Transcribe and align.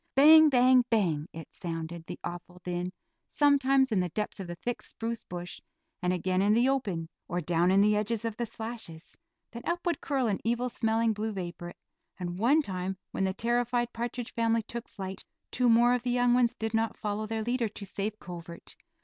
"Bang, 0.15 0.49
bang, 0.49 0.83
bang," 0.89 1.27
it 1.31 1.53
sounded, 1.53 2.07
the 2.07 2.17
awful 2.23 2.57
din, 2.63 2.91
sometimes 3.27 3.91
in 3.91 3.99
the 3.99 4.09
depths 4.09 4.39
of 4.39 4.47
the 4.47 4.55
thick 4.55 4.81
spruce 4.81 5.23
bush, 5.23 5.59
and 6.01 6.11
again 6.11 6.41
in 6.41 6.53
the 6.53 6.67
open, 6.69 7.07
or 7.27 7.39
down 7.39 7.69
in 7.69 7.81
the 7.81 7.95
edge 7.95 8.09
of 8.25 8.35
the 8.35 8.47
slashes; 8.47 9.15
then 9.51 9.61
up 9.67 9.85
would 9.85 10.01
curl 10.01 10.25
an 10.25 10.39
evil 10.43 10.69
smelling 10.69 11.13
blue 11.13 11.33
vapor, 11.33 11.75
and 12.19 12.39
one 12.39 12.63
time 12.63 12.97
when 13.11 13.25
the 13.25 13.33
terrified 13.35 13.93
partridge 13.93 14.33
family 14.33 14.63
took 14.63 14.89
flight 14.89 15.23
two 15.51 15.69
more 15.69 15.93
of 15.93 16.01
the 16.01 16.09
young 16.09 16.33
ones 16.33 16.55
did 16.55 16.73
not 16.73 16.97
follow 16.97 17.27
their 17.27 17.43
leader 17.43 17.67
to 17.69 17.85
safe 17.85 18.17
covert. 18.17 18.75